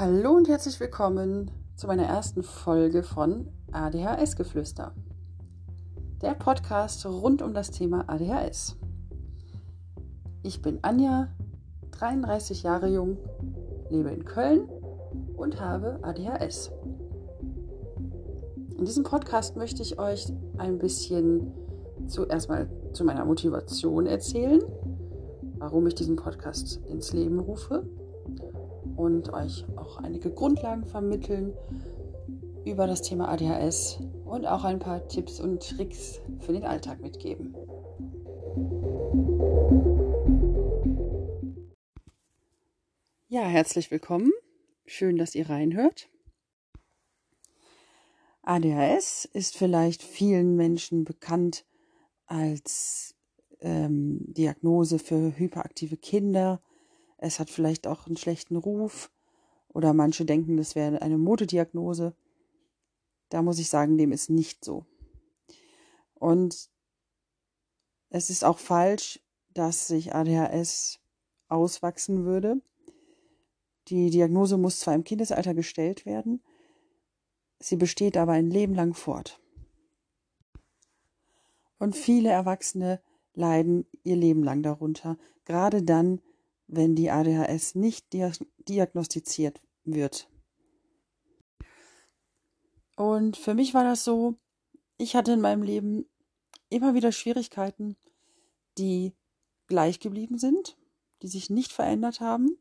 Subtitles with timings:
[0.00, 4.94] Hallo und herzlich willkommen zu meiner ersten Folge von ADHS Geflüster.
[6.22, 8.78] Der Podcast rund um das Thema ADHS.
[10.42, 11.28] Ich bin Anja,
[11.90, 13.18] 33 Jahre jung,
[13.90, 14.70] lebe in Köln
[15.36, 16.70] und habe ADHS.
[18.78, 21.52] In diesem Podcast möchte ich euch ein bisschen
[22.06, 24.62] zuerst mal zu meiner Motivation erzählen,
[25.58, 27.86] warum ich diesen Podcast ins Leben rufe
[29.00, 31.54] und euch auch einige Grundlagen vermitteln
[32.66, 37.54] über das Thema ADHS und auch ein paar Tipps und Tricks für den Alltag mitgeben.
[43.28, 44.30] Ja, herzlich willkommen.
[44.84, 46.08] Schön, dass ihr reinhört.
[48.42, 51.64] ADHS ist vielleicht vielen Menschen bekannt
[52.26, 53.14] als
[53.60, 56.60] ähm, Diagnose für hyperaktive Kinder
[57.22, 59.10] es hat vielleicht auch einen schlechten Ruf
[59.68, 62.14] oder manche denken, das wäre eine Modediagnose.
[63.28, 64.86] Da muss ich sagen, dem ist nicht so.
[66.14, 66.70] Und
[68.08, 69.20] es ist auch falsch,
[69.52, 70.98] dass sich ADHS
[71.48, 72.62] auswachsen würde.
[73.88, 76.42] Die Diagnose muss zwar im Kindesalter gestellt werden,
[77.58, 79.40] sie besteht aber ein Leben lang fort.
[81.78, 83.02] Und viele Erwachsene
[83.34, 86.20] leiden ihr Leben lang darunter, gerade dann,
[86.72, 90.28] wenn die ADHS nicht diagnostiziert wird.
[92.96, 94.36] Und für mich war das so,
[94.96, 96.06] ich hatte in meinem Leben
[96.68, 97.96] immer wieder Schwierigkeiten,
[98.78, 99.14] die
[99.66, 100.76] gleich geblieben sind,
[101.22, 102.56] die sich nicht verändert haben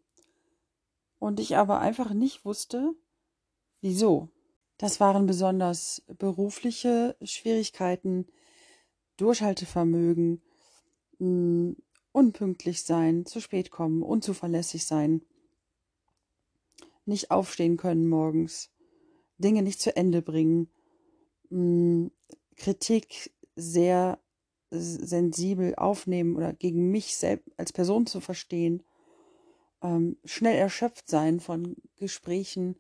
[1.20, 2.96] und ich aber einfach nicht wusste,
[3.82, 4.30] wieso.
[4.78, 8.28] Das waren besonders berufliche Schwierigkeiten,
[9.18, 10.42] Durchhaltevermögen,
[11.18, 11.76] hm,
[12.20, 15.22] unpünktlich sein, zu spät kommen, unzuverlässig sein,
[17.06, 18.72] nicht aufstehen können morgens,
[19.38, 20.70] Dinge nicht zu Ende bringen,
[21.50, 22.08] mm,
[22.58, 24.20] Kritik sehr
[24.70, 28.84] sensibel aufnehmen oder gegen mich selbst als Person zu verstehen,
[29.82, 32.76] ähm, schnell erschöpft sein von Gesprächen,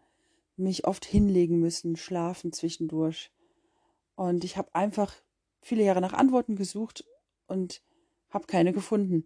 [0.57, 3.31] mich oft hinlegen müssen, schlafen zwischendurch.
[4.15, 5.13] Und ich habe einfach
[5.61, 7.05] viele Jahre nach Antworten gesucht
[7.47, 7.81] und
[8.29, 9.25] habe keine gefunden.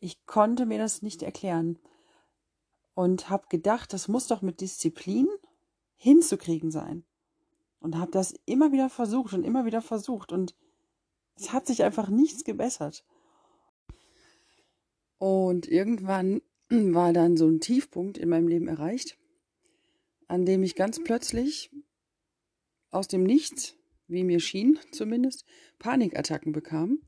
[0.00, 1.78] Ich konnte mir das nicht erklären
[2.94, 5.28] und habe gedacht, das muss doch mit Disziplin
[5.96, 7.04] hinzukriegen sein.
[7.80, 10.56] Und habe das immer wieder versucht und immer wieder versucht und
[11.36, 13.04] es hat sich einfach nichts gebessert.
[15.18, 19.16] Und irgendwann war dann so ein Tiefpunkt in meinem Leben erreicht,
[20.26, 21.70] an dem ich ganz plötzlich
[22.90, 23.76] aus dem Nichts,
[24.08, 25.44] wie mir schien zumindest,
[25.78, 27.00] Panikattacken bekam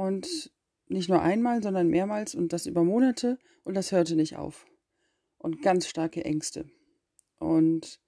[0.00, 0.50] und
[0.88, 4.66] nicht nur einmal, sondern mehrmals und das über Monate und das hörte nicht auf.
[5.36, 6.70] Und ganz starke Ängste.
[7.38, 8.00] Und,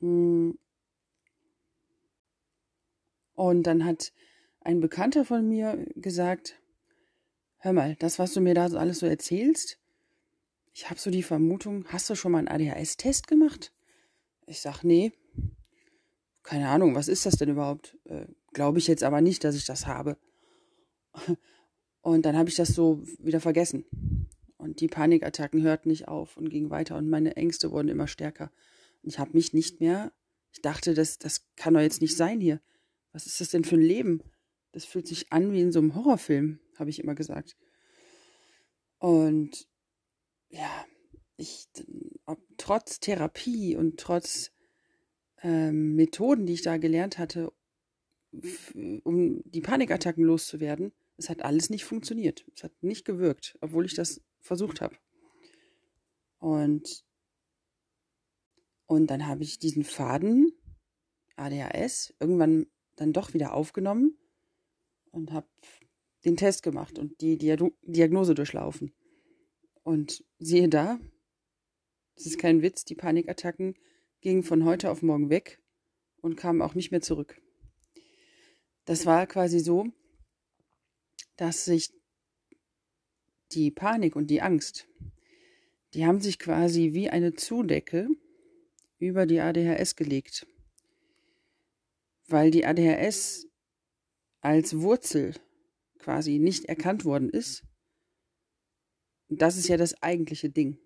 [0.00, 0.58] hm,
[3.34, 4.12] und dann hat
[4.60, 6.58] ein Bekannter von mir gesagt,
[7.58, 9.78] hör mal, das, was du mir da alles so erzählst,
[10.72, 13.72] ich habe so die Vermutung, hast du schon mal einen ADHS-Test gemacht?
[14.46, 15.12] Ich sag, nee.
[16.42, 17.98] Keine Ahnung, was ist das denn überhaupt?
[18.04, 20.16] Äh, Glaube ich jetzt aber nicht, dass ich das habe.
[22.00, 23.84] Und dann habe ich das so wieder vergessen.
[24.56, 28.50] Und die Panikattacken hörten nicht auf und gingen weiter und meine Ängste wurden immer stärker.
[29.02, 30.12] Und ich habe mich nicht mehr,
[30.52, 32.60] ich dachte, das, das kann doch jetzt nicht sein hier.
[33.12, 34.22] Was ist das denn für ein Leben?
[34.72, 37.56] Das fühlt sich an wie in so einem Horrorfilm, habe ich immer gesagt.
[38.98, 39.68] Und
[40.48, 40.84] ja,
[41.36, 41.68] ich,
[42.56, 44.50] trotz Therapie und trotz
[45.42, 47.52] ähm, Methoden, die ich da gelernt hatte,
[49.04, 52.44] um die Panikattacken loszuwerden, es hat alles nicht funktioniert.
[52.54, 54.96] Es hat nicht gewirkt, obwohl ich das versucht habe.
[56.38, 57.04] Und,
[58.86, 60.52] und dann habe ich diesen Faden
[61.36, 62.66] ADHS irgendwann
[62.96, 64.18] dann doch wieder aufgenommen
[65.10, 65.48] und habe
[66.24, 68.92] den Test gemacht und die Diagnose durchlaufen.
[69.82, 70.98] Und siehe da,
[72.16, 73.74] das ist kein Witz, die Panikattacken
[74.20, 75.60] gingen von heute auf morgen weg
[76.22, 77.40] und kamen auch nicht mehr zurück.
[78.86, 79.92] Das war quasi so,
[81.36, 81.92] dass sich
[83.52, 84.88] die Panik und die Angst,
[85.94, 88.08] die haben sich quasi wie eine Zudecke
[88.98, 90.46] über die ADHS gelegt,
[92.26, 93.46] weil die ADHS
[94.40, 95.34] als Wurzel
[95.98, 97.64] quasi nicht erkannt worden ist.
[99.28, 100.78] Das ist ja das eigentliche Ding.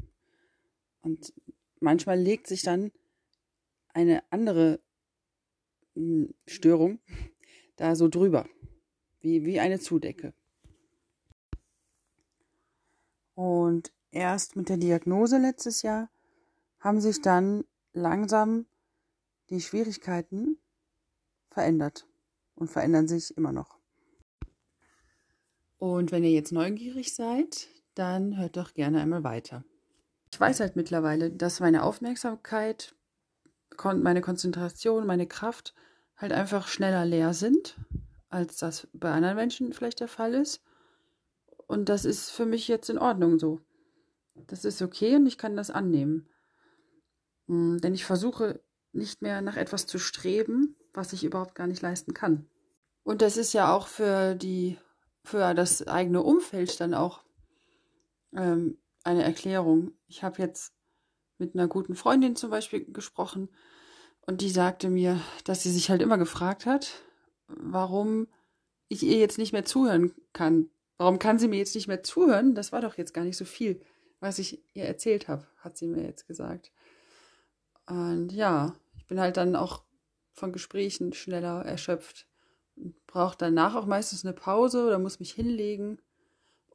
[1.01, 1.33] Und
[1.81, 2.93] manchmal legt sich dann
[3.89, 4.81] eine andere
[5.95, 7.01] hm, Störung
[7.77, 8.49] da so drüber,
[9.21, 10.33] wie, wie eine Zudecke.
[13.35, 16.11] Und erst mit der Diagnose letztes Jahr
[16.81, 18.67] haben sich dann langsam
[19.51, 20.59] die Schwierigkeiten
[21.51, 22.07] verändert
[22.55, 23.79] und verändern sich immer noch.
[25.79, 29.65] Und wenn ihr jetzt neugierig seid, dann hört doch gerne einmal weiter.
[30.33, 32.95] Ich weiß halt mittlerweile, dass meine Aufmerksamkeit,
[33.83, 35.75] meine Konzentration, meine Kraft
[36.17, 37.77] halt einfach schneller leer sind,
[38.29, 40.63] als das bei anderen Menschen vielleicht der Fall ist.
[41.67, 43.61] Und das ist für mich jetzt in Ordnung so.
[44.35, 46.29] Das ist okay und ich kann das annehmen.
[47.47, 48.61] Hm, denn ich versuche
[48.93, 52.49] nicht mehr nach etwas zu streben, was ich überhaupt gar nicht leisten kann.
[53.03, 54.79] Und das ist ja auch für die,
[55.25, 57.23] für das eigene Umfeld dann auch
[58.35, 59.93] ähm, eine Erklärung.
[60.07, 60.75] Ich habe jetzt
[61.39, 63.49] mit einer guten Freundin zum Beispiel gesprochen
[64.27, 67.03] und die sagte mir, dass sie sich halt immer gefragt hat,
[67.49, 68.29] warum
[68.89, 70.71] ich ihr jetzt nicht mehr zuhören kann.
[70.97, 72.55] Warum kann sie mir jetzt nicht mehr zuhören?
[72.55, 73.81] Das war doch jetzt gar nicht so viel,
[74.21, 76.73] was ich ihr erzählt habe, hat sie mir jetzt gesagt.
[77.87, 79.83] Und ja, ich bin halt dann auch
[80.33, 82.27] von Gesprächen schneller erschöpft.
[83.07, 86.01] Brauche danach auch meistens eine Pause oder muss mich hinlegen,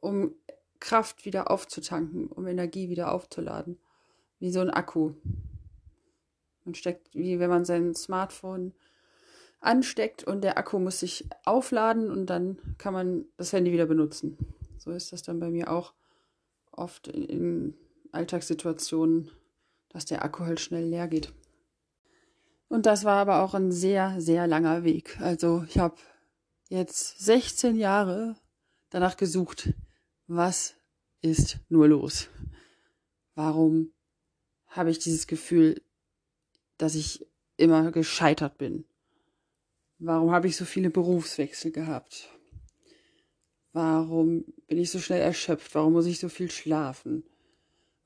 [0.00, 0.34] um
[0.80, 3.78] Kraft wieder aufzutanken, um Energie wieder aufzuladen.
[4.38, 5.14] Wie so ein Akku.
[6.64, 8.74] Man steckt, wie wenn man sein Smartphone
[9.66, 14.36] ansteckt und der Akku muss sich aufladen und dann kann man das Handy wieder benutzen.
[14.78, 15.94] So ist das dann bei mir auch
[16.72, 17.74] oft in, in
[18.12, 19.30] Alltagssituationen,
[19.88, 21.32] dass der Akku halt schnell leer geht.
[22.68, 25.20] Und das war aber auch ein sehr, sehr langer Weg.
[25.20, 25.96] Also ich habe
[26.68, 28.36] jetzt 16 Jahre
[28.90, 29.72] danach gesucht,
[30.26, 30.74] was
[31.20, 32.28] ist nur los?
[33.34, 33.92] Warum
[34.66, 35.82] habe ich dieses Gefühl,
[36.78, 37.26] dass ich
[37.56, 38.84] immer gescheitert bin?
[39.98, 42.30] Warum habe ich so viele Berufswechsel gehabt?
[43.72, 45.74] Warum bin ich so schnell erschöpft?
[45.74, 47.24] Warum muss ich so viel schlafen?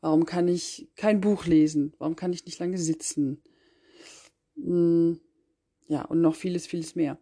[0.00, 1.94] Warum kann ich kein Buch lesen?
[1.99, 3.43] Warum kann ich nicht lange sitzen?
[4.55, 5.20] Hm,
[5.88, 7.19] ja, und noch vieles, vieles mehr.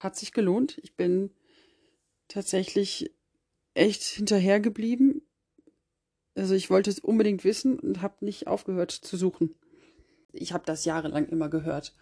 [0.00, 0.78] Hat sich gelohnt.
[0.82, 1.30] Ich bin
[2.28, 3.12] tatsächlich
[3.74, 5.22] echt hinterher geblieben.
[6.34, 9.54] Also ich wollte es unbedingt wissen und habe nicht aufgehört zu suchen.
[10.32, 11.94] Ich habe das jahrelang immer gehört,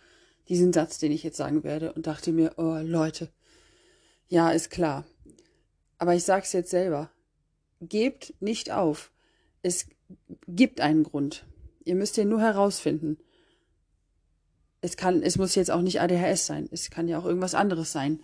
[0.49, 3.31] diesen Satz, den ich jetzt sagen werde, und dachte mir, oh Leute,
[4.29, 5.05] ja, ist klar.
[5.99, 7.11] Aber ich sag's jetzt selber.
[7.81, 9.13] Gebt nicht auf.
[9.63, 9.87] Es
[10.47, 11.47] gibt einen Grund.
[11.85, 13.19] Ihr müsst ihn nur herausfinden.
[14.81, 16.69] Es kann, es muss jetzt auch nicht ADHS sein.
[16.71, 18.21] Es kann ja auch irgendwas anderes sein,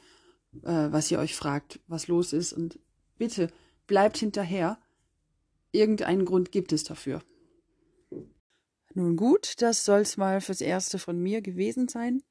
[0.62, 2.52] äh, was ihr euch fragt, was los ist.
[2.52, 2.78] Und
[3.18, 3.48] bitte
[3.86, 4.78] bleibt hinterher.
[5.72, 7.22] Irgendeinen Grund gibt es dafür.
[8.94, 12.22] Nun gut, das soll's mal fürs Erste von mir gewesen sein.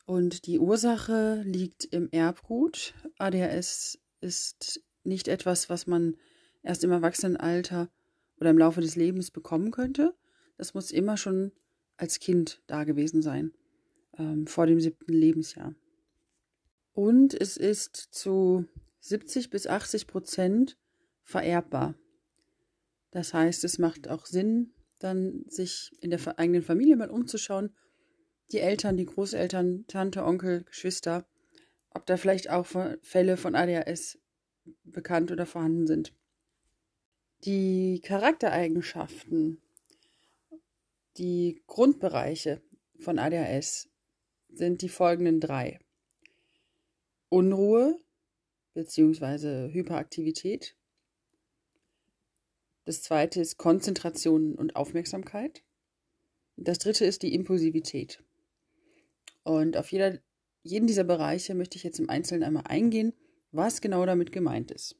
[0.06, 2.94] Und die Ursache liegt im Erbgut.
[3.18, 6.16] ADHS ist nicht etwas, was man
[6.62, 7.90] erst im Erwachsenenalter
[8.38, 10.14] oder im Laufe des Lebens bekommen könnte.
[10.56, 11.52] Das muss immer schon
[11.96, 13.52] als Kind da gewesen sein,
[14.18, 15.74] ähm, vor dem siebten Lebensjahr.
[16.92, 18.66] Und es ist zu
[19.00, 20.76] 70 bis 80 Prozent
[21.22, 21.94] vererbbar.
[23.10, 27.74] Das heißt, es macht auch Sinn, dann sich in der eigenen Familie mal umzuschauen,
[28.52, 31.26] die Eltern, die Großeltern, Tante, Onkel, Geschwister,
[31.90, 32.66] ob da vielleicht auch
[33.02, 34.18] Fälle von ADHS
[34.84, 36.14] bekannt oder vorhanden sind.
[37.44, 39.62] Die Charaktereigenschaften,
[41.16, 42.60] die Grundbereiche
[42.98, 43.88] von ADHS
[44.52, 45.78] sind die folgenden drei.
[47.28, 47.98] Unruhe
[48.74, 49.72] bzw.
[49.72, 50.76] Hyperaktivität.
[52.84, 55.62] Das zweite ist Konzentration und Aufmerksamkeit.
[56.56, 58.22] Das dritte ist die Impulsivität.
[59.42, 60.18] Und auf jeder,
[60.62, 63.12] jeden dieser Bereiche möchte ich jetzt im Einzelnen einmal eingehen,
[63.52, 64.96] was genau damit gemeint ist.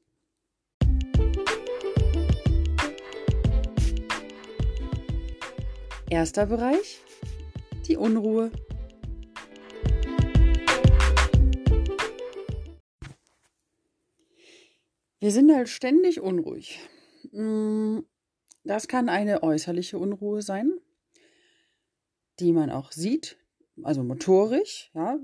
[6.08, 7.00] Erster Bereich,
[7.86, 8.50] die Unruhe.
[15.20, 16.80] Wir sind halt ständig unruhig.
[17.30, 17.98] Mm,
[18.64, 20.72] das kann eine äußerliche Unruhe sein,
[22.40, 23.39] die man auch sieht,
[23.84, 25.18] also motorisch, ja,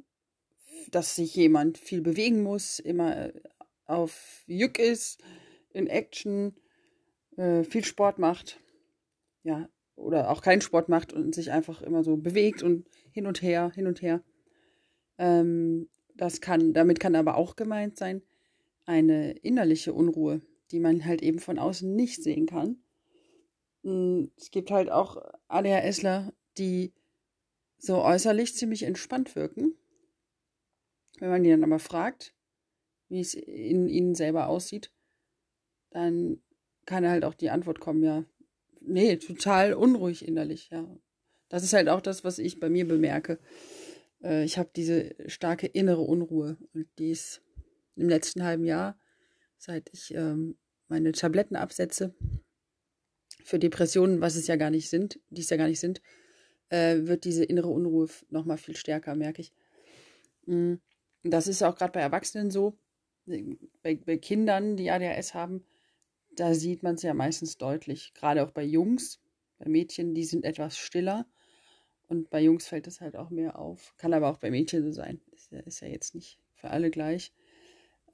[0.90, 3.32] dass sich jemand viel bewegen muss, immer
[3.86, 5.20] auf Jück ist,
[5.72, 6.54] in Action,
[7.36, 8.60] äh, viel Sport macht,
[9.42, 13.42] ja, oder auch keinen Sport macht und sich einfach immer so bewegt und hin und
[13.42, 14.22] her, hin und her.
[15.18, 18.22] Ähm, das kann, damit kann aber auch gemeint sein,
[18.84, 22.78] eine innerliche Unruhe, die man halt eben von außen nicht sehen kann.
[23.82, 25.16] Hm, es gibt halt auch
[25.48, 26.92] ADHSler, die
[27.78, 29.74] so äußerlich ziemlich entspannt wirken.
[31.18, 32.34] Wenn man die dann aber fragt,
[33.08, 34.90] wie es in ihnen selber aussieht,
[35.90, 36.42] dann
[36.84, 38.24] kann halt auch die Antwort kommen, ja,
[38.80, 40.86] nee, total unruhig innerlich, ja.
[41.48, 43.38] Das ist halt auch das, was ich bei mir bemerke.
[44.22, 47.42] Äh, ich habe diese starke innere Unruhe und die ist
[47.94, 48.98] im letzten halben Jahr,
[49.56, 52.14] seit ich ähm, meine Tabletten absetze
[53.44, 56.02] für Depressionen, was es ja gar nicht sind, die es ja gar nicht sind,
[56.68, 59.52] äh, wird diese innere Unruhe noch mal viel stärker, merke ich.
[60.46, 60.74] Mm,
[61.22, 62.78] das ist auch gerade bei Erwachsenen so.
[63.82, 65.64] Bei, bei Kindern, die ADHS haben,
[66.36, 68.12] da sieht man es ja meistens deutlich.
[68.14, 69.20] Gerade auch bei Jungs,
[69.58, 71.26] bei Mädchen, die sind etwas stiller.
[72.08, 73.94] Und bei Jungs fällt es halt auch mehr auf.
[73.96, 75.20] Kann aber auch bei Mädchen so sein.
[75.32, 77.32] Ist ja, ist ja jetzt nicht für alle gleich.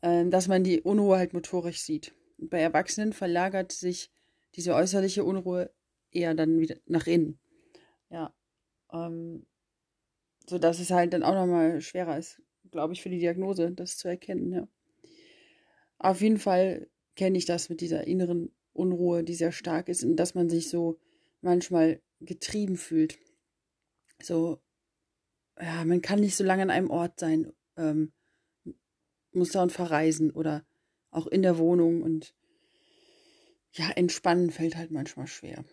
[0.01, 2.15] Ähm, dass man die Unruhe halt motorisch sieht.
[2.39, 4.11] Und bei Erwachsenen verlagert sich
[4.55, 5.71] diese äußerliche Unruhe
[6.11, 7.39] eher dann wieder nach innen.
[8.11, 8.35] Ja.
[8.93, 9.47] Ähm,
[10.49, 13.97] so dass es halt dann auch nochmal schwerer ist, glaube ich, für die Diagnose, das
[13.97, 14.69] zu erkennen, ja.
[15.99, 20.17] Auf jeden Fall kenne ich das mit dieser inneren Unruhe, die sehr stark ist und
[20.17, 20.99] dass man sich so
[21.43, 23.19] manchmal getrieben fühlt.
[24.21, 24.61] So,
[25.61, 28.13] ja, man kann nicht so lange an einem Ort sein, ähm,
[29.33, 30.65] muss dauernd verreisen oder
[31.11, 32.35] auch in der Wohnung und
[33.73, 35.65] ja, entspannen fällt halt manchmal schwer.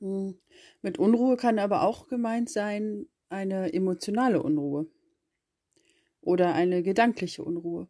[0.00, 0.38] Hm.
[0.82, 4.86] Mit Unruhe kann aber auch gemeint sein eine emotionale Unruhe
[6.20, 7.88] oder eine gedankliche Unruhe.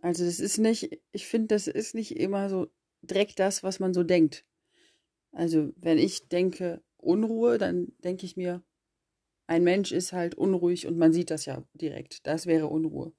[0.00, 2.68] Also das ist nicht, ich finde, das ist nicht immer so
[3.02, 4.44] direkt das, was man so denkt.
[5.32, 8.62] Also wenn ich denke Unruhe, dann denke ich mir,
[9.46, 12.26] ein Mensch ist halt unruhig und man sieht das ja direkt.
[12.26, 13.12] Das wäre Unruhe.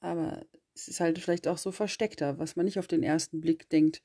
[0.00, 3.68] Aber es ist halt vielleicht auch so versteckter, was man nicht auf den ersten Blick
[3.70, 4.02] denkt.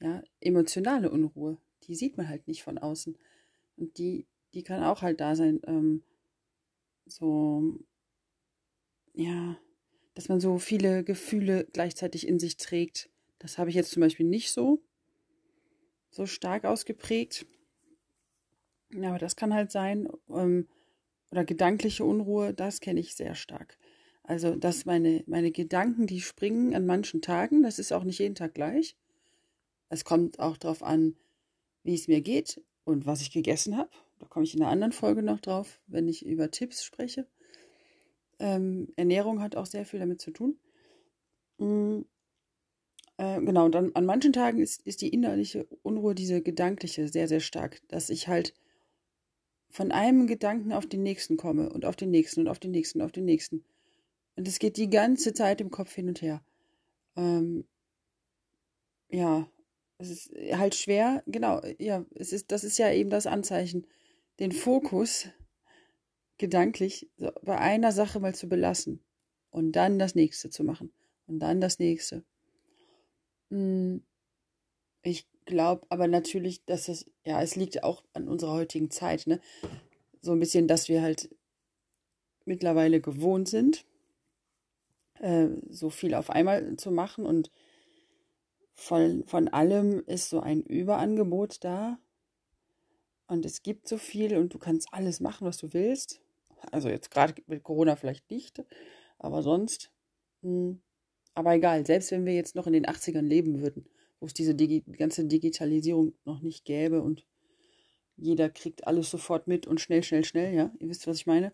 [0.00, 3.16] Ja, emotionale Unruhe, die sieht man halt nicht von außen.
[3.76, 5.60] Und die, die kann auch halt da sein.
[5.66, 6.02] Ähm,
[7.06, 7.78] so,
[9.14, 9.58] ja,
[10.14, 13.10] dass man so viele Gefühle gleichzeitig in sich trägt.
[13.38, 14.82] Das habe ich jetzt zum Beispiel nicht so,
[16.10, 17.46] so stark ausgeprägt.
[18.92, 20.08] Ja, aber das kann halt sein.
[20.28, 20.68] Ähm,
[21.30, 23.78] oder gedankliche Unruhe, das kenne ich sehr stark.
[24.22, 28.34] Also, dass meine, meine Gedanken, die springen an manchen Tagen, das ist auch nicht jeden
[28.34, 28.96] Tag gleich.
[29.90, 31.16] Es kommt auch darauf an,
[31.82, 33.90] wie es mir geht und was ich gegessen habe.
[34.18, 37.26] Da komme ich in einer anderen Folge noch drauf, wenn ich über Tipps spreche.
[38.38, 40.58] Ähm, Ernährung hat auch sehr viel damit zu tun.
[41.58, 42.06] Mhm.
[43.18, 47.28] Äh, genau, und dann an manchen Tagen ist, ist die innerliche Unruhe, diese gedankliche, sehr,
[47.28, 48.54] sehr stark, dass ich halt
[49.68, 53.00] von einem Gedanken auf den nächsten komme und auf den nächsten und auf den nächsten
[53.00, 53.64] und auf den nächsten.
[54.36, 56.42] Und es geht die ganze Zeit im Kopf hin und her.
[57.16, 57.64] Ähm,
[59.10, 59.48] ja,
[60.00, 63.86] es ist halt schwer, genau, ja, es ist, das ist ja eben das Anzeichen,
[64.38, 65.28] den Fokus
[66.38, 69.04] gedanklich so bei einer Sache mal zu belassen
[69.50, 70.92] und dann das nächste zu machen
[71.26, 72.24] und dann das nächste.
[73.50, 74.02] Hm,
[75.02, 79.40] ich glaube aber natürlich, dass das, ja, es liegt auch an unserer heutigen Zeit, ne?
[80.22, 81.34] So ein bisschen, dass wir halt
[82.44, 83.84] mittlerweile gewohnt sind,
[85.18, 87.50] äh, so viel auf einmal zu machen und
[88.80, 91.98] von, von allem ist so ein Überangebot da.
[93.26, 96.22] Und es gibt so viel und du kannst alles machen, was du willst.
[96.72, 98.64] Also jetzt gerade mit Corona vielleicht nicht,
[99.18, 99.92] aber sonst.
[100.40, 100.50] Mh.
[100.50, 100.80] Hm,
[101.34, 103.86] aber egal, selbst wenn wir jetzt noch in den 80ern leben würden,
[104.18, 107.24] wo es diese Digi ganze Digitalisierung noch nicht gäbe und
[108.16, 111.52] jeder kriegt alles sofort mit und schnell, schnell, schnell, ja, ihr wisst, was ich meine.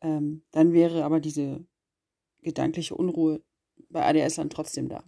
[0.00, 1.66] Ähm, dann wäre aber diese
[2.40, 3.42] gedankliche Unruhe
[3.90, 5.04] bei ADS dann trotzdem da.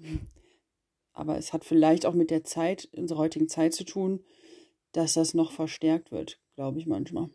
[1.17, 4.23] Aber es hat vielleicht auch mit der Zeit, unserer heutigen Zeit zu tun,
[4.93, 7.31] dass das noch verstärkt wird, glaube ich manchmal.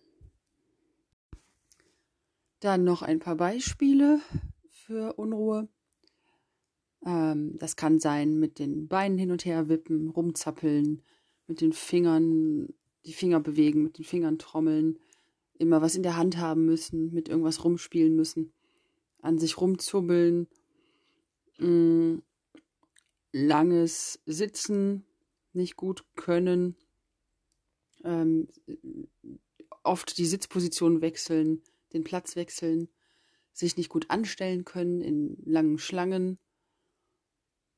[2.59, 4.21] Dann noch ein paar Beispiele
[4.69, 5.67] für Unruhe.
[7.03, 11.01] Ähm, das kann sein mit den Beinen hin und her wippen, rumzappeln,
[11.47, 12.75] mit den Fingern,
[13.07, 14.99] die Finger bewegen, mit den Fingern trommeln,
[15.57, 18.53] immer was in der Hand haben müssen, mit irgendwas rumspielen müssen,
[19.23, 20.47] an sich rumzubbeln,
[21.57, 22.23] mh, mm,
[23.31, 25.05] langes Sitzen
[25.53, 26.75] nicht gut können,
[28.03, 28.47] ähm,
[29.83, 31.61] oft die Sitzposition wechseln,
[31.93, 32.89] den Platz wechseln,
[33.53, 36.39] sich nicht gut anstellen können in langen Schlangen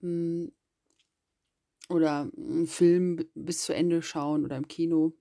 [0.01, 0.51] mh, mm,
[1.89, 5.13] oder einen Film bis zu Ende schauen oder im Kino.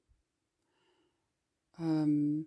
[1.79, 2.47] Ähm,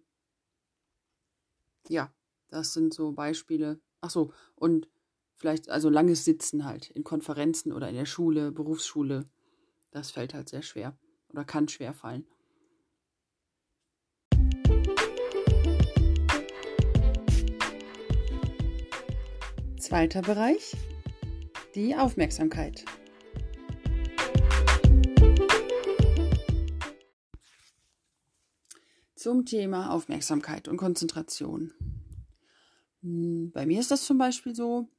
[1.89, 2.13] ja,
[2.49, 3.79] das sind so Beispiele.
[4.01, 4.87] Ach so, und
[5.35, 9.29] vielleicht also langes Sitzen halt in Konferenzen oder in der Schule, Berufsschule.
[9.91, 10.97] Das fällt halt sehr schwer
[11.29, 12.25] oder kann schwer fallen.
[19.79, 20.75] Zweiter Bereich,
[21.75, 22.85] die Aufmerksamkeit.
[29.15, 31.71] Zum Thema Aufmerksamkeit und Konzentration.
[33.01, 34.89] Hm, bei mir ist das zum Beispiel so,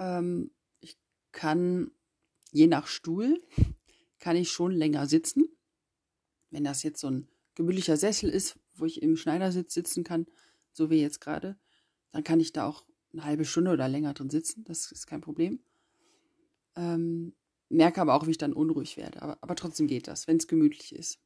[0.00, 0.98] ähm, ich
[1.30, 1.92] kann
[2.50, 3.40] je nach Stuhl,
[4.18, 5.44] kann ich schon länger sitzen.
[6.50, 10.26] Wenn das jetzt so ein gemütlicher Sessel ist, wo ich im Schneidersitz sitzen kann,
[10.72, 11.56] so wie jetzt gerade,
[12.10, 14.64] dann kann ich da auch eine halbe Stunde oder länger drin sitzen.
[14.64, 15.60] Das ist kein Problem.
[16.74, 17.34] Ähm,
[17.68, 19.22] merke aber auch, wie ich dann unruhig werde.
[19.22, 21.20] Aber, aber trotzdem geht das, wenn es gemütlich ist.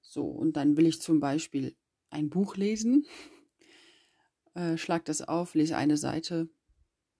[0.00, 1.76] So, und dann will ich zum Beispiel
[2.10, 3.06] ein Buch lesen,
[4.54, 6.48] äh, schlag das auf, lese eine Seite,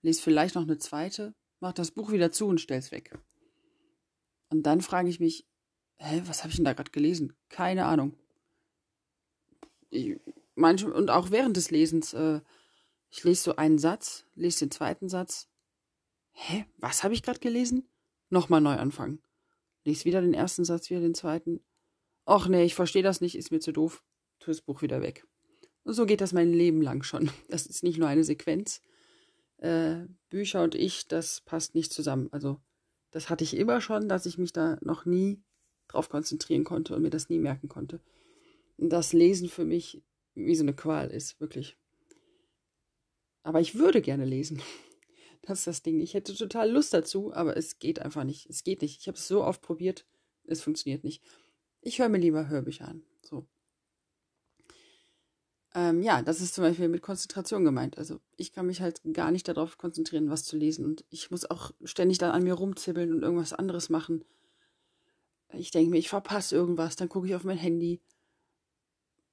[0.02, 3.18] lese vielleicht noch eine zweite, mach das Buch wieder zu und stell's weg.
[4.50, 5.46] Und dann frage ich mich,
[5.96, 7.34] hä, was habe ich denn da gerade gelesen?
[7.48, 8.14] Keine Ahnung.
[9.90, 10.18] Ich,
[10.54, 12.40] manche, und auch während des Lesens äh,
[13.12, 15.46] ich lese so einen Satz, lese den zweiten Satz.
[16.32, 16.64] Hä?
[16.78, 17.86] Was habe ich gerade gelesen?
[18.30, 19.22] Nochmal neu anfangen.
[19.84, 21.60] Lies wieder den ersten Satz, wieder den zweiten.
[22.26, 24.02] Och nee, ich verstehe das nicht, ist mir zu doof.
[24.38, 25.26] Tu das Buch wieder weg.
[25.84, 27.30] Und so geht das mein Leben lang schon.
[27.48, 28.80] Das ist nicht nur eine Sequenz.
[29.62, 32.28] Äh, Bücher und ich, das passt nicht zusammen.
[32.32, 32.60] Also,
[33.12, 35.40] das hatte ich immer schon, dass ich mich da noch nie
[35.86, 38.00] drauf konzentrieren konnte und mir das nie merken konnte.
[38.76, 40.02] Und das Lesen für mich
[40.34, 41.76] wie so eine Qual ist, wirklich.
[43.44, 44.60] Aber ich würde gerne lesen.
[45.44, 45.98] Das ist das Ding.
[45.98, 48.48] Ich hätte total Lust dazu, aber es geht einfach nicht.
[48.48, 49.00] Es geht nicht.
[49.00, 50.06] Ich habe es so oft probiert,
[50.44, 51.20] es funktioniert nicht.
[51.80, 53.02] Ich höre mir lieber Hörbücher an.
[55.74, 57.96] Ähm, ja, das ist zum Beispiel mit Konzentration gemeint.
[57.98, 60.84] Also ich kann mich halt gar nicht darauf konzentrieren, was zu lesen.
[60.84, 64.24] Und ich muss auch ständig dann an mir rumzibbeln und irgendwas anderes machen.
[65.54, 68.00] Ich denke mir, ich verpasse irgendwas, dann gucke ich auf mein Handy.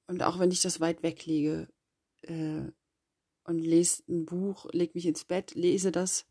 [0.06, 1.68] Und auch wenn ich das weit weglege,
[2.22, 2.70] äh,
[3.44, 6.26] und lese ein Buch, lege mich ins Bett, lese das.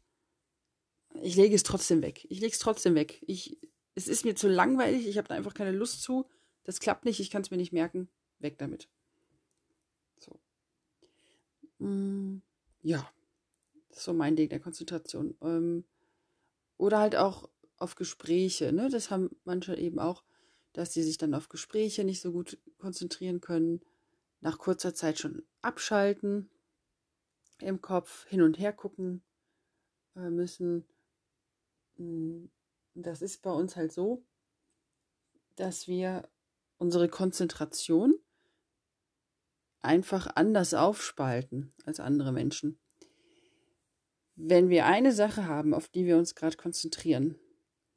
[1.22, 2.26] Ich lege es trotzdem weg.
[2.30, 3.22] Ich lege es trotzdem weg.
[3.28, 3.58] Ich,
[3.96, 6.28] es ist mir zu langweilig, ich habe da einfach keine Lust zu.
[6.64, 8.10] Das klappt nicht, ich kann es mir nicht merken.
[8.40, 8.88] Weg damit.
[11.80, 12.38] Mm,
[12.82, 13.10] ja.
[13.90, 15.36] Das ist so mein Ding der Konzentration.
[15.42, 15.84] Ähm,
[16.78, 18.90] oder halt auch auf Gespräche, ne?
[18.90, 20.24] Das haben manche eben auch,
[20.74, 23.82] dass sie sich dann auf Gespräche nicht so gut konzentrieren können,
[24.42, 26.50] nach kurzer Zeit schon abschalten
[27.60, 29.22] im Kopf hin und her gucken
[30.16, 30.86] äh, müssen.
[31.98, 32.50] Hm,
[32.94, 34.24] das ist bei uns halt so,
[35.56, 36.30] dass wir
[36.78, 38.16] unsere Konzentration
[39.82, 42.80] einfach anders aufspalten als andere Menschen.
[44.36, 47.38] Wenn wir eine Sache haben, auf die wir uns gerade konzentrieren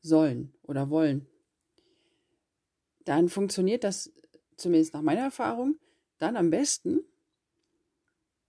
[0.00, 1.28] sollen oder wollen,
[3.04, 4.12] dann funktioniert das,
[4.56, 5.78] zumindest nach meiner Erfahrung,
[6.18, 7.00] dann am besten,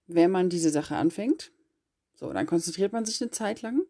[0.06, 1.52] wenn man diese Sache anfängt,
[2.16, 3.82] so, dann konzentriert man sich eine Zeit lang,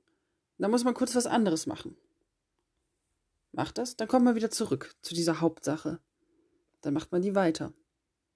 [0.57, 1.97] dann muss man kurz was anderes machen.
[3.51, 5.99] Macht das, dann kommt man wieder zurück zu dieser Hauptsache.
[6.81, 7.73] Dann macht man die weiter.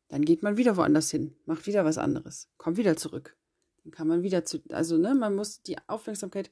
[0.10, 3.36] Dann geht man wieder woanders hin, macht wieder was anderes, kommt wieder zurück.
[3.84, 6.52] Dann kann man wieder zu, also ne, man muss die Aufmerksamkeit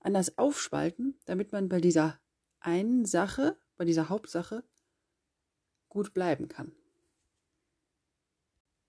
[0.00, 2.20] anders aufspalten, damit man bei dieser
[2.60, 4.64] einen Sache, bei dieser Hauptsache
[5.88, 6.72] gut bleiben kann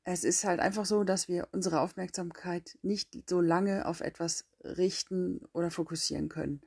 [0.04, 5.46] es ist halt einfach so, dass wir unsere Aufmerksamkeit nicht so lange auf etwas richten
[5.54, 6.62] oder fokussieren können.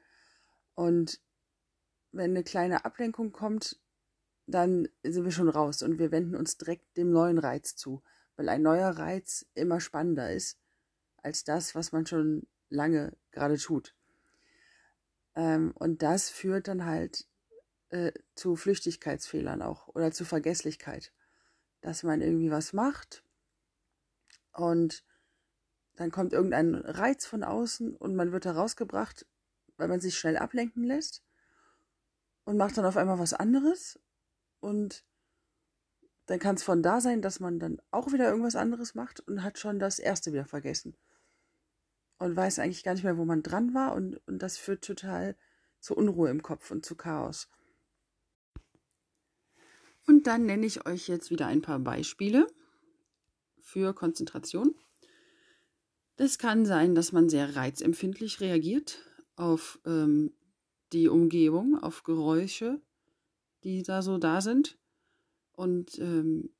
[0.74, 1.20] Und
[2.12, 3.80] wenn eine kleine Ablenkung kommt,
[4.46, 8.02] dann sind wir schon raus und wir wenden uns direkt dem neuen Reiz zu,
[8.36, 10.58] weil ein neuer Reiz immer spannender ist
[11.16, 13.94] als das, was man schon lange gerade tut.
[15.34, 17.26] Ähm, und das führt dann halt
[17.88, 21.12] äh, zu Flüchtigkeitsfehlern auch oder zu Vergesslichkeit,
[21.80, 23.24] dass man irgendwie was macht
[24.52, 25.04] und
[25.96, 29.26] dann kommt irgendein Reiz von außen und man wird herausgebracht,
[29.76, 31.22] weil man sich schnell ablenken lässt
[32.44, 33.98] und macht dann auf einmal was anderes
[34.64, 35.04] und
[36.26, 39.42] dann kann es von da sein, dass man dann auch wieder irgendwas anderes macht und
[39.42, 40.96] hat schon das erste wieder vergessen
[42.18, 45.36] und weiß eigentlich gar nicht mehr, wo man dran war und, und das führt total
[45.80, 47.48] zu Unruhe im Kopf und zu Chaos.
[50.06, 52.46] Und dann nenne ich euch jetzt wieder ein paar Beispiele
[53.60, 54.74] für Konzentration.
[56.16, 58.98] Das kann sein, dass man sehr reizempfindlich reagiert
[59.36, 60.32] auf ähm,
[60.92, 62.80] die Umgebung, auf Geräusche,
[63.64, 64.78] die da so da sind
[65.52, 66.50] und ähm,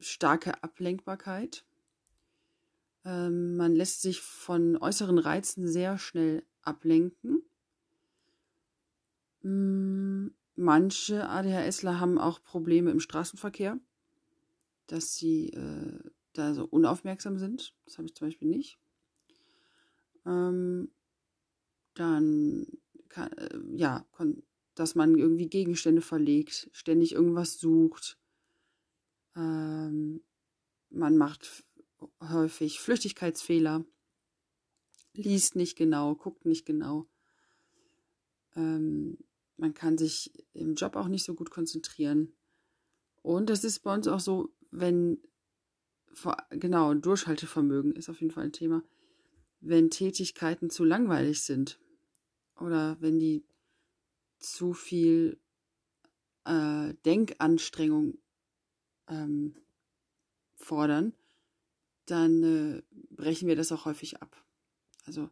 [0.00, 1.64] starke Ablenkbarkeit.
[3.04, 7.42] Ähm, man lässt sich von äußeren Reizen sehr schnell ablenken.
[9.42, 13.78] Hm, manche ADHSler haben auch Probleme im Straßenverkehr,
[14.86, 17.74] dass sie äh, da so unaufmerksam sind.
[17.84, 18.78] Das habe ich zum Beispiel nicht.
[20.24, 20.90] Ähm,
[21.94, 22.66] dann,
[23.08, 24.06] kann, äh, ja,
[24.74, 28.18] dass man irgendwie Gegenstände verlegt, ständig irgendwas sucht.
[29.36, 30.22] Ähm,
[30.90, 31.64] man macht
[32.20, 33.84] häufig Flüchtigkeitsfehler,
[35.14, 37.06] liest nicht genau, guckt nicht genau.
[38.56, 39.18] Ähm,
[39.56, 42.34] man kann sich im Job auch nicht so gut konzentrieren.
[43.22, 45.18] Und das ist bei uns auch so, wenn,
[46.50, 48.82] genau, Durchhaltevermögen ist auf jeden Fall ein Thema.
[49.60, 51.78] Wenn Tätigkeiten zu langweilig sind
[52.58, 53.44] oder wenn die
[54.44, 55.38] zu viel
[56.44, 58.18] äh, Denkanstrengung
[59.08, 59.56] ähm,
[60.54, 61.14] fordern,
[62.06, 64.36] dann äh, brechen wir das auch häufig ab.
[65.06, 65.30] Also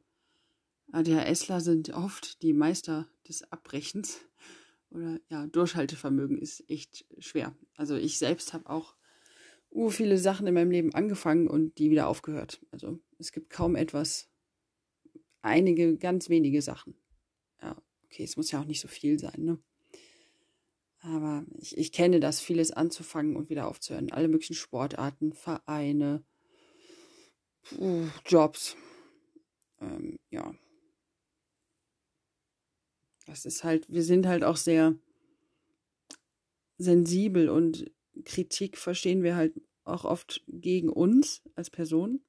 [0.93, 4.21] ADHSler sind oft die Meister des Abbrechens
[4.91, 7.55] oder ja, Durchhaltevermögen ist echt schwer.
[7.77, 8.97] Also ich selbst habe auch
[9.71, 12.61] uh, viele Sachen in meinem Leben angefangen und die wieder aufgehört.
[12.73, 14.29] Also es gibt kaum etwas,
[15.43, 16.95] einige ganz wenige Sachen.
[18.11, 19.59] Okay, es muss ja auch nicht so viel sein, ne?
[21.03, 24.13] Aber ich, ich kenne das, vieles anzufangen und wieder aufzuhören.
[24.13, 26.25] Alle möglichen Sportarten, Vereine,
[28.27, 28.77] Jobs.
[29.81, 30.55] Ähm, ja.
[33.27, 34.97] Das ist halt, wir sind halt auch sehr
[36.79, 37.91] sensibel und
[38.25, 42.23] Kritik verstehen wir halt auch oft gegen uns als Person.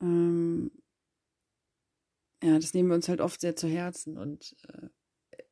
[0.00, 0.70] Ähm,
[2.42, 4.88] ja, das nehmen wir uns halt oft sehr zu Herzen und äh,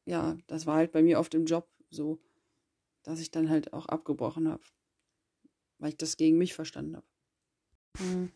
[0.04, 2.18] ja, das war halt bei mir oft im Job so,
[3.02, 4.62] dass ich dann halt auch abgebrochen habe,
[5.78, 7.06] weil ich das gegen mich verstanden habe.
[7.98, 8.32] Mhm.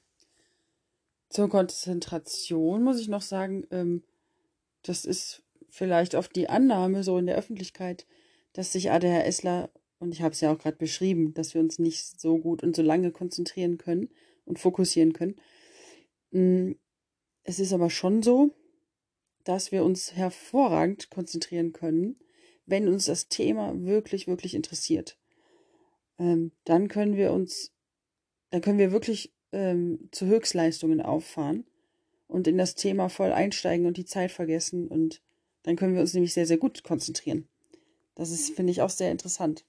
[1.30, 4.04] Zur Konzentration muss ich noch sagen, ähm,
[4.82, 8.06] das ist vielleicht oft die Annahme so in der Öffentlichkeit,
[8.52, 12.20] dass sich ADHSler, und ich habe es ja auch gerade beschrieben, dass wir uns nicht
[12.20, 14.10] so gut und so lange konzentrieren können
[14.44, 15.40] und fokussieren können.
[17.44, 18.54] Es ist aber schon so,
[19.44, 22.16] dass wir uns hervorragend konzentrieren können,
[22.66, 25.18] wenn uns das Thema wirklich, wirklich interessiert.
[26.18, 27.72] Ähm, dann können wir uns,
[28.50, 31.66] dann können wir wirklich ähm, zu Höchstleistungen auffahren
[32.28, 35.20] und in das Thema voll einsteigen und die Zeit vergessen und
[35.64, 37.48] dann können wir uns nämlich sehr, sehr gut konzentrieren.
[38.14, 39.64] Das ist, finde ich, auch sehr interessant.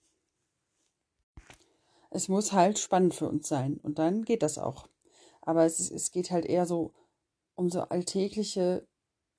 [2.09, 4.87] Es muss halt spannend für uns sein und dann geht das auch.
[5.41, 6.93] Aber es, es geht halt eher so
[7.55, 8.87] um so alltägliche,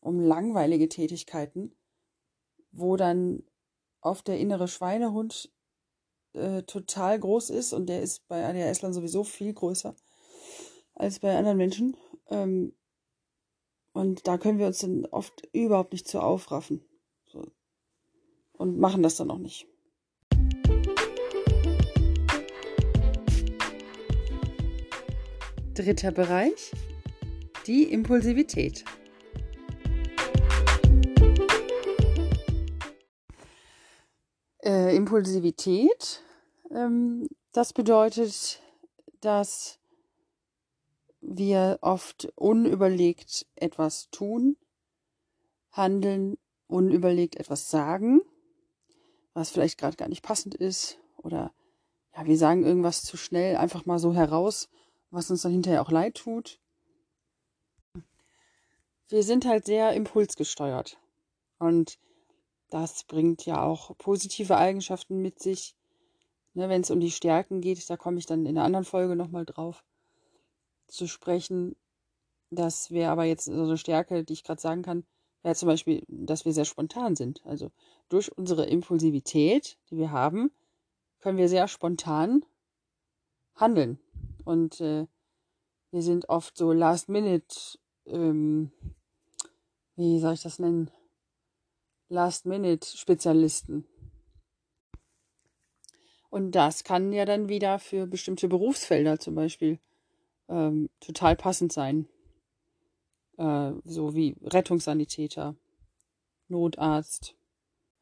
[0.02, 1.74] um langweilige Tätigkeiten,
[2.72, 3.42] wo dann
[4.00, 5.52] oft der innere Schweinehund
[6.34, 9.94] äh, total groß ist und der ist bei ADHS-Lern sowieso viel größer
[10.94, 11.96] als bei anderen Menschen.
[12.28, 12.74] Ähm,
[13.92, 16.84] und da können wir uns dann oft überhaupt nicht zu aufraffen.
[17.26, 17.46] So.
[18.52, 19.66] Und machen das dann auch nicht.
[25.74, 26.72] Dritter Bereich,
[27.66, 28.84] die Impulsivität.
[34.62, 36.22] Äh, Impulsivität,
[36.70, 38.60] ähm, das bedeutet,
[39.20, 39.78] dass
[41.20, 44.56] wir oft unüberlegt etwas tun,
[45.70, 48.20] handeln, unüberlegt etwas sagen,
[49.32, 51.52] was vielleicht gerade gar nicht passend ist oder
[52.16, 54.68] ja, wir sagen irgendwas zu schnell einfach mal so heraus,
[55.10, 56.60] was uns dann hinterher auch leid tut.
[59.08, 60.98] Wir sind halt sehr impulsgesteuert
[61.58, 61.98] und
[62.70, 65.76] das bringt ja auch positive Eigenschaften mit sich.
[66.54, 69.14] Ne, Wenn es um die Stärken geht, da komme ich dann in einer anderen Folge
[69.14, 69.84] nochmal drauf
[70.88, 71.76] zu sprechen.
[72.50, 75.04] Das wäre aber jetzt so eine Stärke, die ich gerade sagen kann,
[75.42, 77.44] wäre zum Beispiel, dass wir sehr spontan sind.
[77.44, 77.70] Also
[78.08, 80.50] durch unsere Impulsivität, die wir haben,
[81.20, 82.44] können wir sehr spontan
[83.54, 83.98] handeln.
[84.44, 85.06] Und äh,
[85.90, 88.70] wir sind oft so Last-Minute, ähm,
[89.96, 90.90] wie soll ich das nennen?
[92.08, 93.86] Last-Minute-Spezialisten.
[96.30, 99.78] Und das kann ja dann wieder für bestimmte Berufsfelder zum Beispiel
[100.48, 102.08] ähm, total passend sein.
[103.38, 105.56] Äh, so wie Rettungssanitäter,
[106.48, 107.36] Notarzt.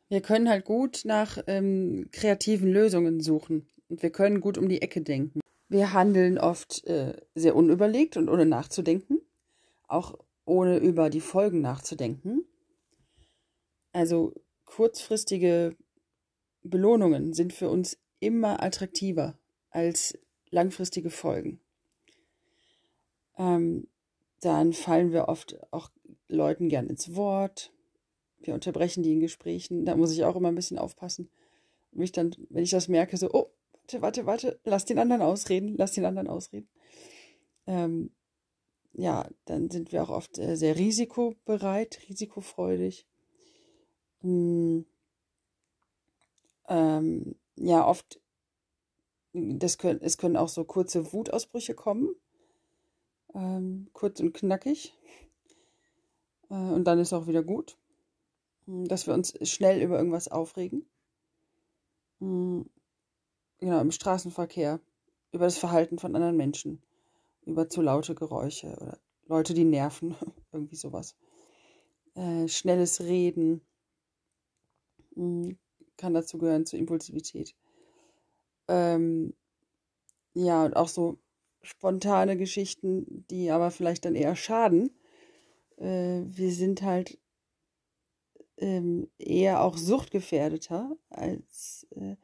[0.09, 4.83] Wir können halt gut nach ähm, kreativen Lösungen suchen und wir können gut um die
[4.83, 5.41] Ecke denken.
[5.69, 9.21] Wir handeln oft äh, sehr unüberlegt und ohne nachzudenken,
[9.93, 12.45] auch ohne über die Folgen nachzudenken.
[13.93, 15.77] Also kurzfristige
[16.63, 19.39] Belohnungen sind für uns immer attraktiver
[19.71, 20.19] als
[20.51, 21.61] langfristige Folgen.
[23.37, 23.89] Ähm,
[24.41, 25.91] dann fallen wir oft auch
[26.29, 27.73] Leuten gern ins Wort.
[28.41, 29.85] Wir unterbrechen die in Gesprächen.
[29.85, 31.31] Da muss ich auch immer ein bisschen aufpassen.
[31.93, 35.75] Mich dann, wenn ich das merke, so, oh, warte, warte, warte, lass den anderen ausreden,
[35.77, 36.69] lass den anderen ausreden.
[37.67, 38.11] Ähm,
[38.95, 43.07] ja, dann sind wir auch oft äh, sehr risikobereit, risikofreudig.
[44.21, 44.85] Hm.
[46.69, 48.21] Ähm, ja, oft,
[49.33, 52.15] das können, es können auch so kurze Wutausbrüche kommen.
[53.35, 54.95] Ähm, kurz und knackig.
[56.51, 57.79] Äh, und dann ist auch wieder gut.
[58.67, 60.87] Hm, dass wir uns schnell über irgendwas aufregen.
[62.21, 62.69] Hm,
[63.59, 64.81] genau, im Straßenverkehr.
[65.33, 66.83] Über das Verhalten von anderen Menschen.
[67.45, 70.15] Über zu laute Geräusche oder Leute, die nerven.
[70.53, 71.17] Irgendwie sowas.
[72.15, 73.63] Äh, schnelles Reden
[75.15, 75.59] hm,
[75.97, 77.55] kann dazu gehören, zur Impulsivität.
[78.69, 79.35] Ähm,
[80.35, 81.19] ja, und auch so
[81.63, 84.91] spontane Geschichten, die aber vielleicht dann eher schaden.
[85.77, 87.19] Äh, wir sind halt
[88.59, 92.17] ähm, eher auch suchtgefährdeter als äh,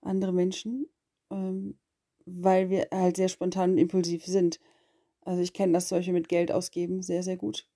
[0.00, 0.88] andere Menschen,
[1.30, 1.78] ähm,
[2.32, 4.60] weil wir halt sehr spontan und impulsiv sind.
[5.22, 7.68] Also ich kenne das solche mit Geld ausgeben sehr, sehr gut.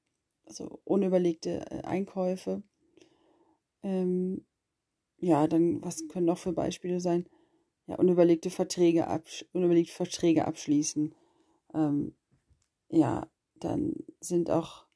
[0.47, 2.63] Also unüberlegte äh, Einkäufe.
[3.83, 4.45] Ähm,
[5.19, 7.27] ja, dann, was können noch für Beispiele sein?
[7.87, 11.15] Ja, unüberlegte Verträge, absch unüberlegte Verträge abschließen.
[11.75, 12.15] Ähm,
[12.89, 13.27] ja,
[13.61, 14.87] dann sind auch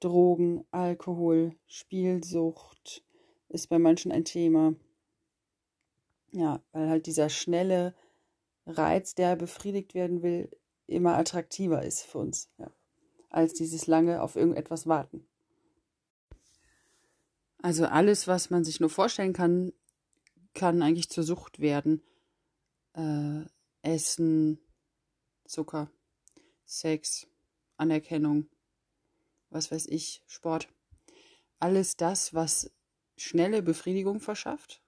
[0.00, 3.02] Drogen, Alkohol, Spielsucht
[3.48, 4.74] ist bei manchen ein Thema.
[6.32, 7.94] Ja, weil halt dieser schnelle
[8.66, 10.50] Reiz, der befriedigt werden will,
[10.86, 12.70] immer attraktiver ist für uns, ja,
[13.30, 15.26] als dieses lange auf irgendetwas warten.
[17.58, 19.72] Also alles, was man sich nur vorstellen kann,
[20.54, 22.02] kann eigentlich zur Sucht werden.
[22.94, 23.44] Äh,
[23.82, 24.58] Essen,
[25.44, 25.90] Zucker,
[26.64, 27.26] Sex,
[27.76, 28.48] Anerkennung,
[29.50, 30.68] was weiß ich, Sport.
[31.58, 32.70] Alles das, was
[33.16, 34.82] schnelle Befriedigung verschafft,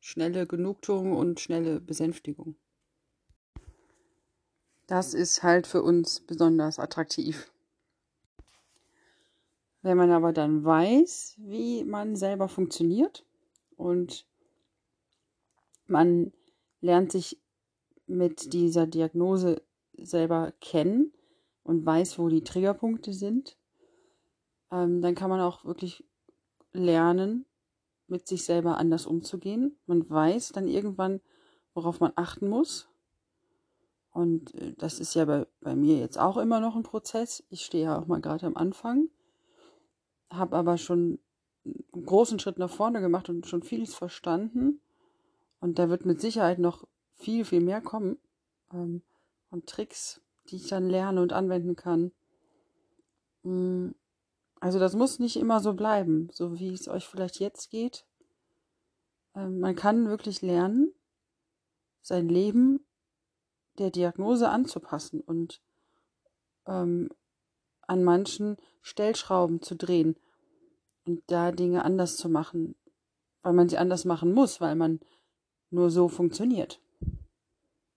[0.00, 2.56] schnelle Genugtuung und schnelle Besänftigung.
[4.90, 7.52] Das ist halt für uns besonders attraktiv.
[9.82, 13.24] Wenn man aber dann weiß, wie man selber funktioniert
[13.76, 14.26] und
[15.86, 16.32] man
[16.80, 17.40] lernt sich
[18.08, 19.62] mit dieser Diagnose
[19.96, 21.12] selber kennen
[21.62, 23.56] und weiß, wo die Triggerpunkte sind,
[24.72, 26.04] ähm, dann kann man auch wirklich
[26.72, 27.46] lernen,
[28.08, 29.78] mit sich selber anders umzugehen.
[29.86, 31.20] Man weiß dann irgendwann,
[31.74, 32.89] worauf man achten muss.
[34.20, 37.42] Und äh, das ist ja bei, bei mir jetzt auch immer noch ein Prozess.
[37.50, 39.08] Ich stehe ja auch mal gerade am Anfang
[40.30, 41.18] habe aber schon
[41.64, 44.80] einen großen Schritt nach vorne gemacht und schon vieles verstanden.
[45.60, 48.16] Und da wird mit Sicherheit noch viel, viel mehr kommen.
[48.72, 49.02] Ähm,
[49.50, 52.12] und Tricks, die ich dann lerne und anwenden kann.
[53.42, 53.90] Mm,
[54.60, 58.06] also das muss nicht immer so bleiben, so wie es euch vielleicht jetzt geht.
[59.34, 60.92] Ähm, man kann wirklich lernen,
[62.02, 62.80] sein Leben
[63.78, 65.60] der Diagnose anzupassen und
[66.66, 67.10] ähm,
[67.82, 70.16] an manchen Stellschrauben zu drehen
[71.04, 72.74] und da Dinge anders zu machen,
[73.42, 75.00] weil man sie anders machen muss, weil man
[75.70, 76.80] nur so funktioniert.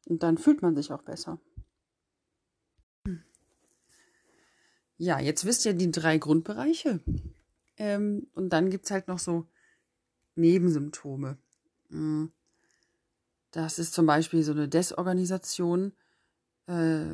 [0.05, 1.39] Und dann fühlt man sich auch besser.
[4.97, 7.01] Ja, jetzt wisst ihr die drei Grundbereiche.
[7.77, 9.47] Ähm, und dann gibt es halt noch so
[10.35, 11.37] Nebensymptome.
[11.89, 12.27] Mm.
[13.53, 15.93] Das ist zum Beispiel so eine Desorganisation,
[16.65, 17.05] äh,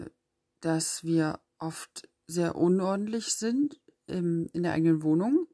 [0.62, 5.48] dass wir oft sehr unordentlich sind im, in der eigenen Wohnung.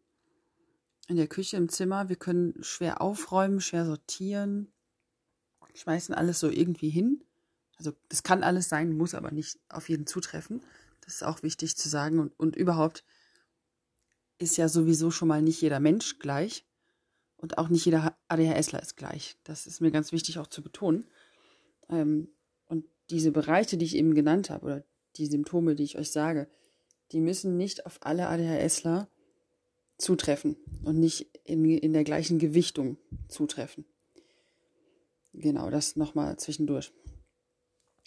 [1.07, 2.09] in der Küche, im Zimmer.
[2.09, 4.71] Wir können schwer aufräumen, schwer sortieren,
[5.75, 7.23] schmeißen alles so irgendwie hin.
[7.77, 10.61] Also das kann alles sein, muss aber nicht auf jeden zutreffen.
[11.01, 12.19] Das ist auch wichtig zu sagen.
[12.19, 13.03] Und, und überhaupt
[14.37, 16.64] ist ja sowieso schon mal nicht jeder Mensch gleich.
[17.45, 19.37] Und auch nicht jeder ADHSler ist gleich.
[19.43, 21.05] Das ist mir ganz wichtig auch zu betonen.
[21.89, 22.29] Ähm,
[22.65, 24.83] und diese Bereiche, die ich eben genannt habe, oder
[25.17, 26.49] die Symptome, die ich euch sage,
[27.11, 29.07] die müssen nicht auf alle ADHSler
[29.99, 33.85] zutreffen und nicht in, in der gleichen Gewichtung zutreffen.
[35.31, 36.93] Genau, das nochmal zwischendurch.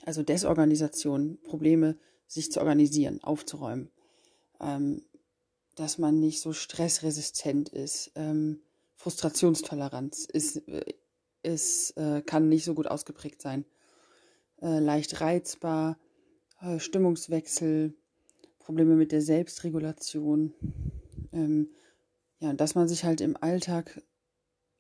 [0.05, 1.97] Also Desorganisation, Probleme,
[2.27, 3.93] sich zu organisieren, aufzuräumen,
[4.59, 5.05] ähm,
[5.77, 8.63] dass man nicht so stressresistent ist, ähm,
[8.99, 10.85] Frustrationstoleranz ist, äh,
[11.43, 13.65] ist äh, kann nicht so gut ausgeprägt sein,
[14.61, 15.99] äh, leicht reizbar,
[16.61, 17.95] äh, Stimmungswechsel,
[18.59, 20.53] Probleme mit der Selbstregulation,
[21.33, 21.71] ähm,
[22.41, 24.03] ja, dass man sich halt im Alltag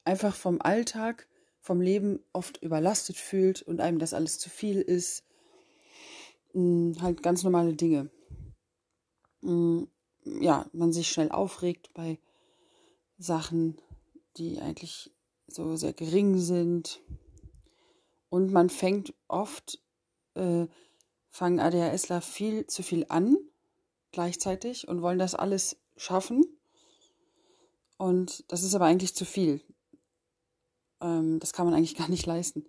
[0.04, 1.28] einfach vom Alltag,
[1.61, 5.24] vom Leben oft überlastet fühlt und einem das alles zu viel ist.
[6.52, 8.11] Hm, halt ganz normale Dinge.
[9.42, 9.88] Hm,
[10.24, 12.18] ja, man sich schnell aufregt bei
[13.16, 13.81] Sachen,
[14.38, 15.11] die eigentlich
[15.46, 17.01] so sehr gering sind.
[18.29, 19.83] Und man fängt oft,
[20.35, 20.66] äh,
[21.31, 23.37] fangen ADHSler viel zu viel an
[24.12, 26.44] gleichzeitig und wollen das alles schaffen
[27.98, 29.61] und das ist aber eigentlich zu viel.
[31.03, 32.64] Ähm, das kann man eigentlich gar nicht leisten.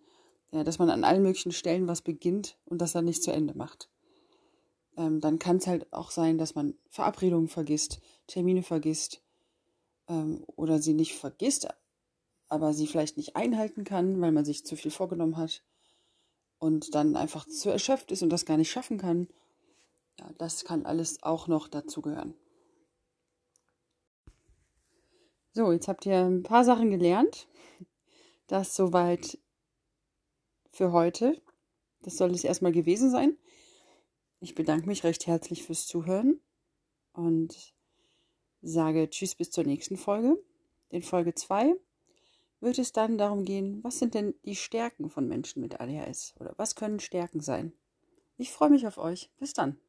[0.52, 3.56] Ja, dass man an allen möglichen Stellen was beginnt und das dann nicht zu Ende
[3.56, 3.88] macht.
[4.98, 9.22] Ähm, dann kann es halt auch sein, dass man Verabredungen vergisst, Termine vergisst
[10.10, 11.68] ähm, oder sie nicht vergisst,
[12.50, 15.64] aber sie vielleicht nicht einhalten kann, weil man sich zu viel vorgenommen hat
[16.58, 19.30] und dann einfach zu erschöpft ist und das gar nicht schaffen kann.
[20.20, 22.34] Ja, das kann alles auch noch dazugehören.
[25.54, 27.48] So, jetzt habt ihr ein paar Sachen gelernt.
[28.48, 29.38] Das soweit
[30.72, 31.42] für heute.
[32.02, 33.38] Das soll es erstmal gewesen sein.
[34.40, 36.40] Ich bedanke mich recht herzlich fürs Zuhören
[37.14, 37.74] und
[38.62, 40.38] sage Tschüss bis zur nächsten Folge.
[40.90, 41.76] In Folge 2
[42.60, 46.54] wird es dann darum gehen, was sind denn die Stärken von Menschen mit ADHS oder
[46.58, 47.74] was können Stärken sein.
[48.38, 49.32] Ich freue mich auf euch.
[49.38, 49.80] Bis dann.